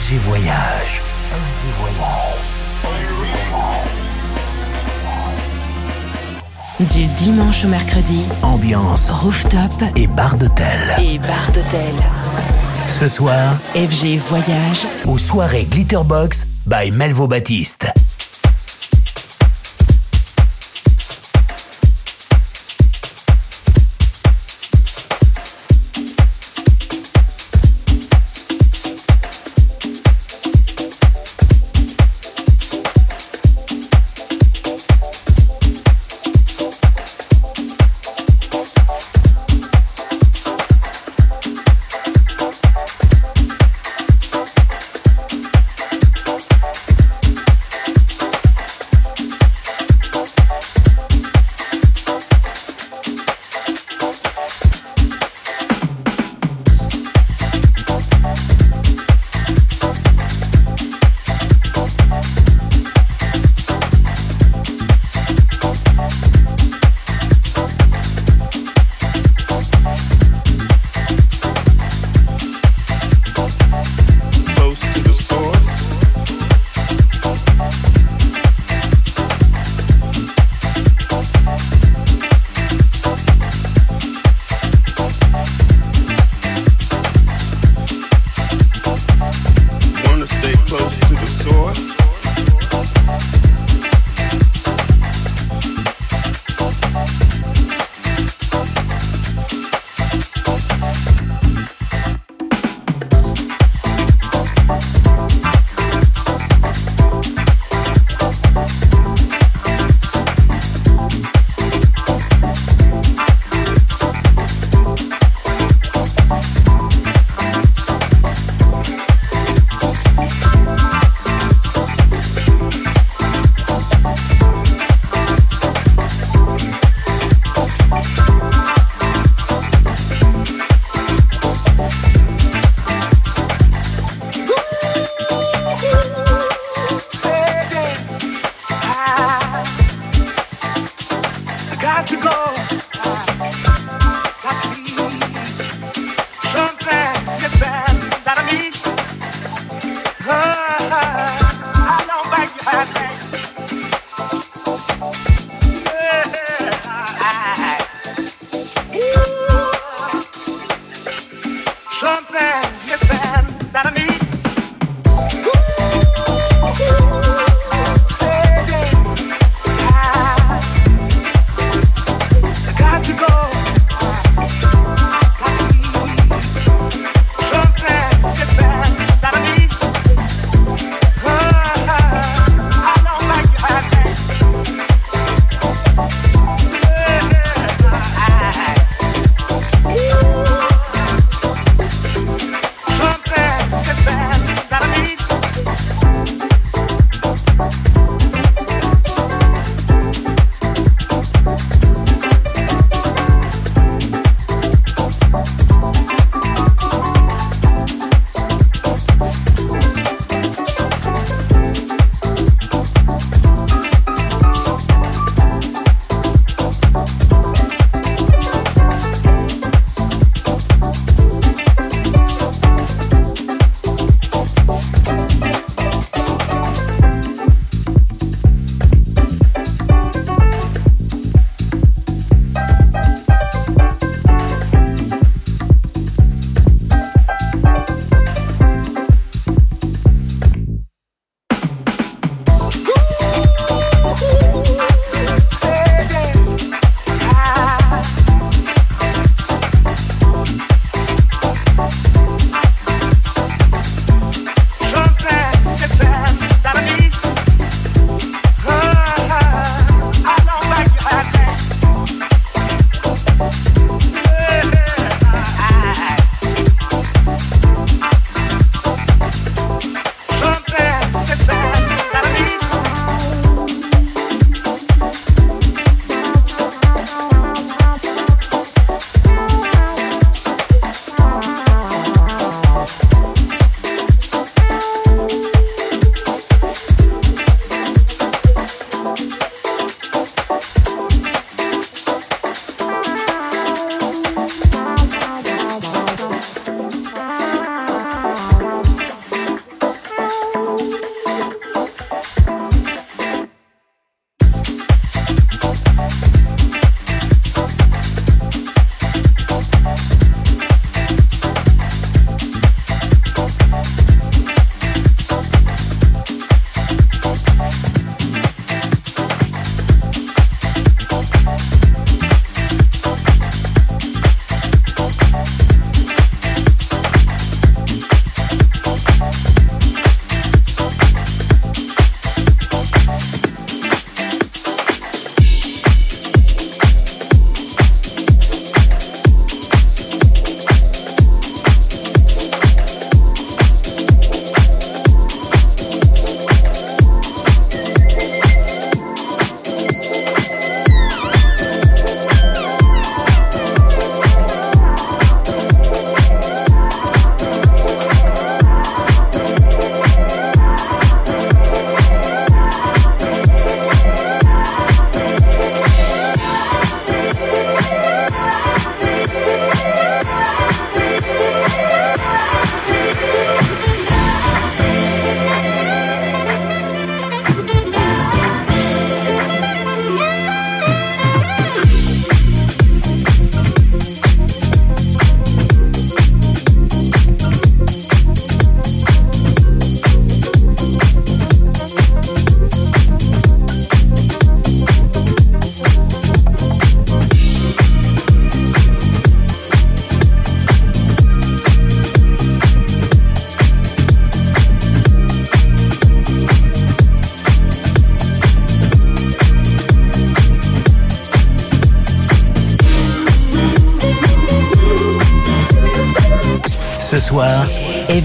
[0.00, 1.02] FG Voyage.
[6.80, 9.60] Du dimanche au mercredi, Ambiance rooftop
[9.96, 10.66] et bar d'hôtel.
[10.98, 11.92] et bar d'hôtel.
[12.88, 17.88] Ce soir, FG Voyage, aux soirées Glitterbox by Melvo Baptiste.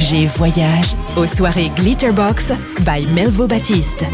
[0.06, 4.06] FG Voyage aux soirées Glitterbox by Melvo Baptiste.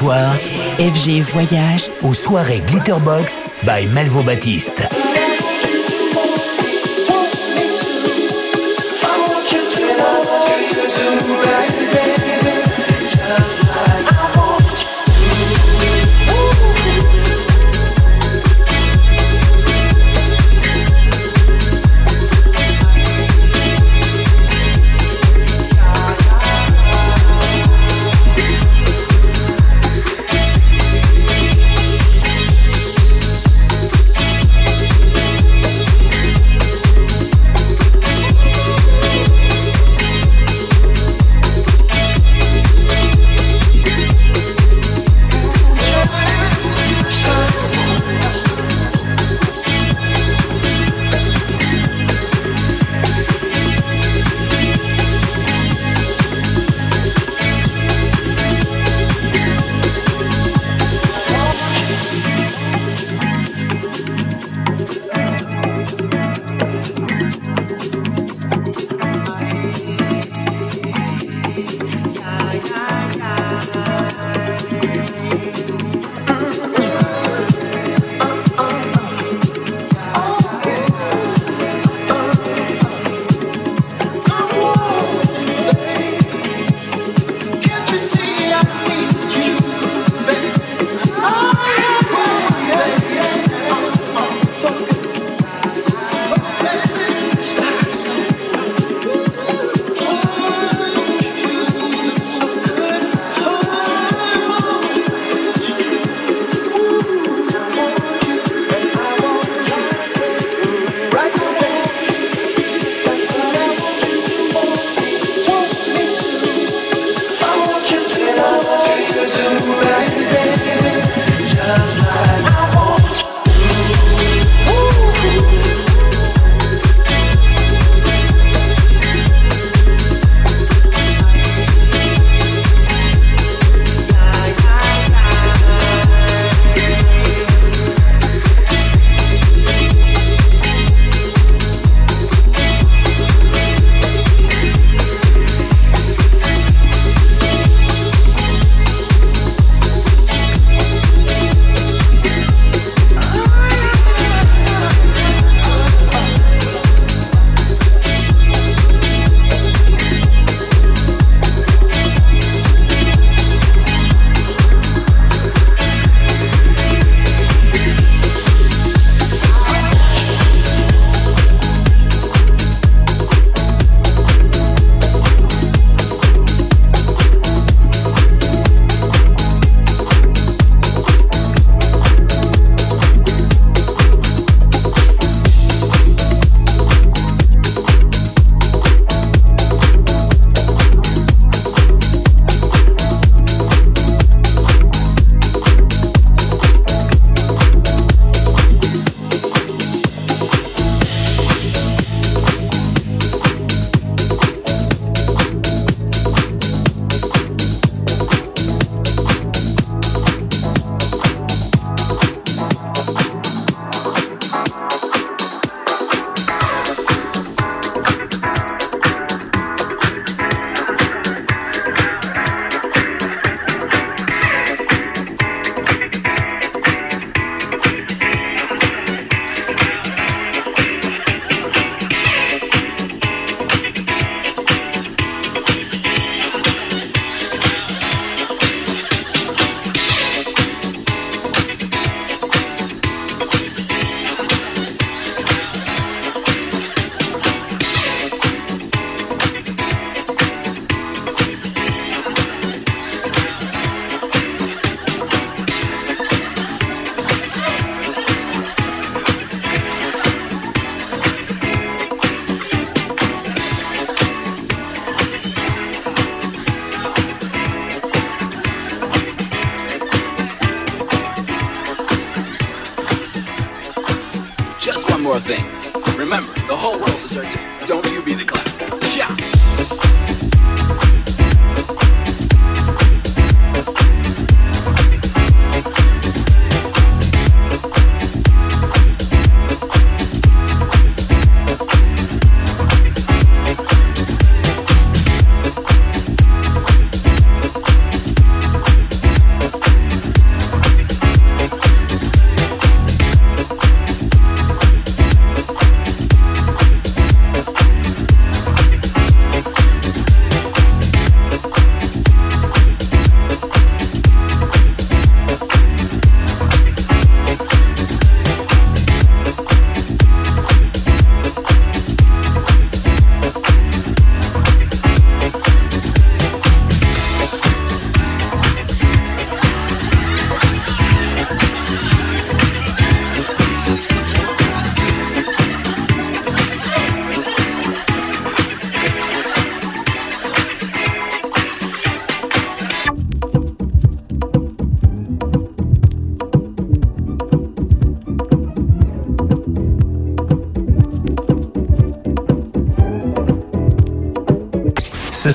[0.00, 5.07] FG Voyage aux soirées Glitterbox by Melvo Baptiste.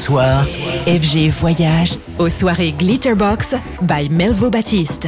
[0.03, 0.45] Soir,
[0.85, 5.07] FG Voyage aux soirées Glitterbox by Melvo Baptiste.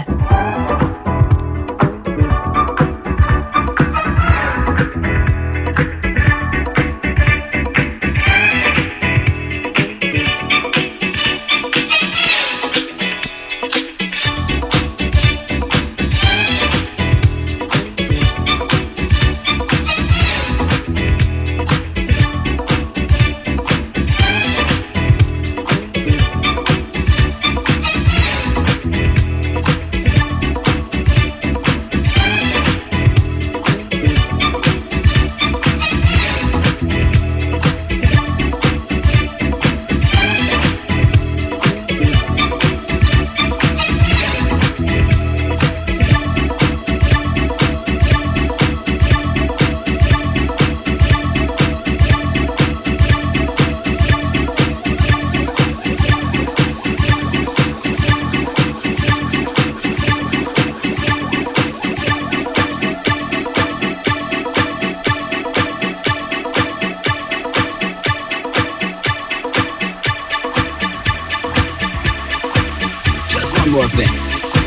[73.66, 74.10] one more thing.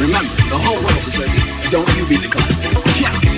[0.01, 1.71] Remember, the whole world's a circus.
[1.71, 2.83] Don't you be the clown.
[2.95, 3.38] Check.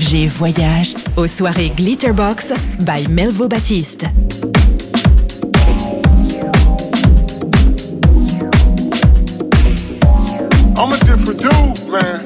[0.00, 4.06] FG Voyage aux soirées Glitterbox by Melvo Baptiste.
[10.78, 12.24] I'm a different dude, man.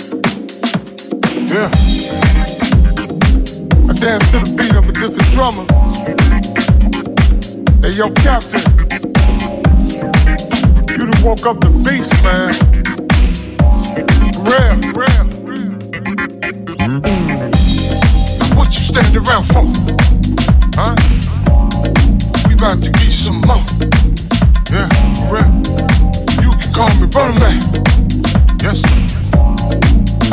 [1.48, 1.68] Yeah.
[3.88, 5.66] I dance to the beat of a different drummer.
[7.82, 8.62] Hey, yo, Captain.
[10.96, 12.54] You done woke up the beast, man.
[14.44, 15.33] Real, real.
[18.94, 19.66] Stand around for?
[20.78, 20.94] Huh?
[22.46, 23.66] We about to get some more.
[24.70, 24.86] Yeah,
[25.26, 25.50] real.
[26.38, 27.58] You can call me Brother Man.
[28.62, 28.94] Yes, sir.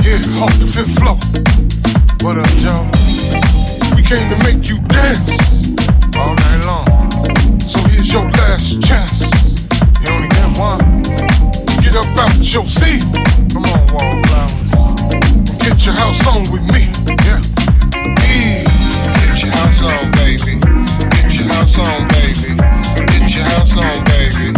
[0.05, 1.17] Yeah, off the fifth floor.
[2.21, 2.85] What up, Joe?
[3.95, 5.73] We came to make you dance
[6.15, 7.57] all night long.
[7.61, 9.65] So here's your last chance.
[10.05, 11.01] You only get one.
[11.81, 13.01] Get up out your seat.
[13.53, 14.69] Come on, wallflowers.
[15.57, 16.85] Get your house on with me.
[17.25, 17.50] Yeah.
[19.61, 20.59] Get your house on, baby.
[21.11, 22.55] Get your house on, baby.
[23.05, 24.53] Get your house on, baby.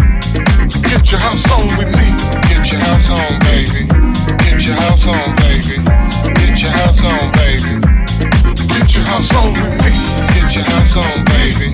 [0.79, 2.07] Get your house on with me.
[2.47, 3.83] Get your house on, baby.
[4.39, 5.83] Get your house on, baby.
[6.39, 7.83] Get your house on, baby.
[8.71, 9.91] Get your house on with me.
[10.31, 11.73] Get your house on, baby.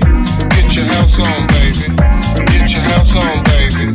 [0.49, 1.85] Get your house on, baby.
[2.49, 3.93] Get your house on, baby.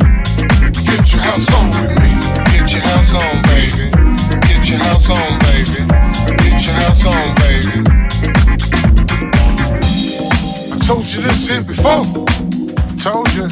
[0.87, 2.11] Get your house on with me.
[2.55, 3.91] Get your house on, baby.
[4.47, 5.83] Get your house on, baby.
[6.39, 8.04] Get your house on, baby.
[10.85, 12.03] Told you this here before.
[12.99, 13.49] Told you.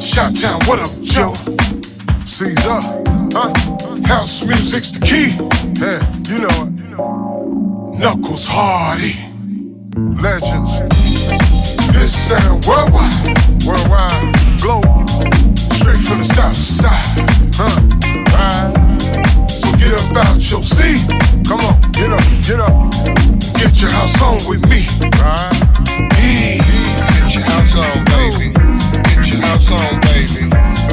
[0.00, 1.34] Shot town, what up, Joe?
[2.24, 2.80] Caesar,
[3.34, 3.52] huh?
[4.06, 5.36] House music's the key.
[5.78, 8.00] Yeah, you know it.
[8.00, 9.20] Knuckles Hardy.
[10.22, 10.80] Legends.
[11.92, 13.36] This sound worldwide.
[13.66, 14.34] Worldwide.
[14.62, 15.06] Global.
[15.76, 17.04] Straight from the south side.
[17.52, 17.80] Huh?
[18.32, 19.50] Right.
[19.50, 21.06] So get up out your seat.
[21.46, 23.43] Come on, get up, get up.
[23.64, 24.84] Get your house on with me.
[25.24, 25.56] Right?
[26.20, 26.60] Yeah.
[27.16, 28.52] Get your house on, baby.
[28.52, 30.50] Get your house on, baby.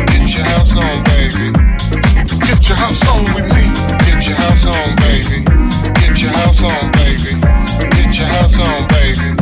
[0.08, 1.52] Get your house on, baby.
[2.48, 3.68] Get your house on with me.
[4.08, 5.44] Get your house on, baby.
[6.00, 7.36] Get your house on, baby.
[7.92, 9.36] Get your house on, baby.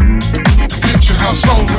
[0.81, 1.78] Get your house on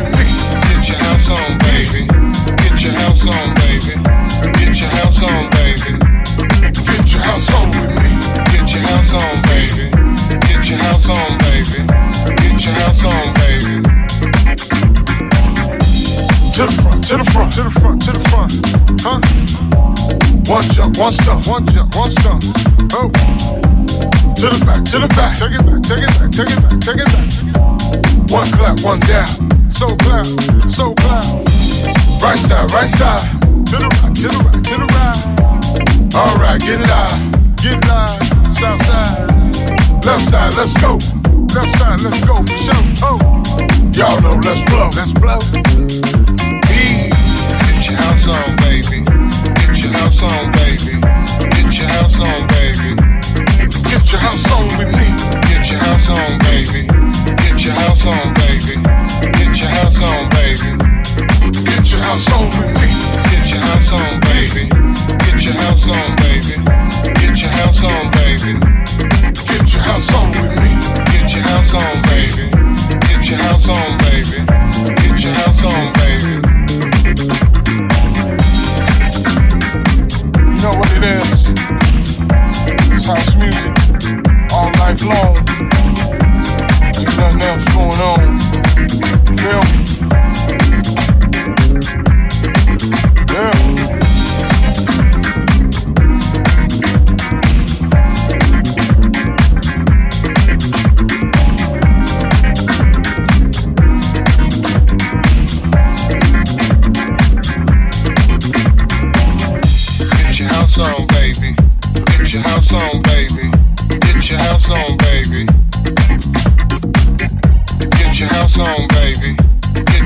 [20.61, 22.45] One jump, one stump, one jump, one stump.
[22.93, 23.09] Oh.
[23.09, 25.33] To the back, to the back.
[25.41, 27.33] Take it back, take it back, take it back, take it back.
[28.29, 29.73] One clap, one down.
[29.73, 30.29] So clap,
[30.69, 31.25] so clap.
[32.21, 33.25] Right side, right side.
[33.73, 36.13] To the right, to the right, to the right.
[36.13, 37.17] All right, get live,
[37.65, 38.21] get live.
[38.53, 39.33] South side,
[40.05, 41.01] left side, let's go.
[41.57, 42.85] Left side, let's go for sure.
[43.01, 43.17] Oh,
[43.97, 45.41] y'all know, let's blow, let's blow.
[47.81, 48.60] Your house on,
[49.91, 51.01] your house on, baby.
[51.51, 52.95] Get your house on, baby.
[53.91, 55.09] Get your house on with me.
[55.51, 56.87] Get your house on, baby.
[57.43, 58.77] Get your house on, baby.
[59.35, 60.71] Get your house on, baby.
[61.65, 62.89] Get your house on with me.
[63.31, 64.69] Get your house on, baby.
[65.19, 66.55] Get your house on, baby.
[67.19, 68.53] Get your house on, baby.
[69.49, 70.73] Get your house on with me.
[71.11, 72.47] Get your house on, baby.
[73.09, 74.39] Get your house on, baby.
[74.95, 76.50] Get your house on, baby.
[80.63, 81.49] Know what it is?
[82.93, 83.73] It's house music
[84.53, 85.37] all night long.
[86.99, 88.39] Ain't nothing else going on.
[89.37, 89.51] Me?
[93.33, 93.70] Yeah.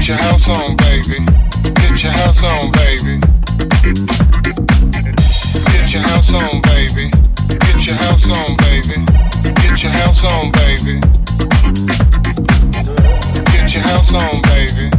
[0.04, 1.24] Get your house on, baby.
[1.80, 3.20] Get your house on, baby.
[5.72, 7.10] Get your house on, baby.
[7.48, 9.00] Get your house on, baby.
[9.54, 11.00] Get your house on, baby.
[13.48, 14.90] Get your house on, baby.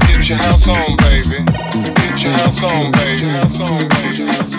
[0.00, 1.44] Get your house on, baby.
[1.92, 4.53] Get your house on, baby.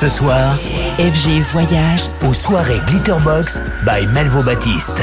[0.00, 0.54] Ce soir,
[1.00, 5.02] FG Voyage aux soirées Glitterbox by Melvo Baptiste.